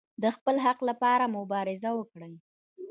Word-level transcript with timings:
د 0.23 0.23
خپل 0.35 0.55
حق 0.65 0.79
لپاره 0.89 1.31
مبارزه 1.37 1.89
وکړئ 1.95 2.33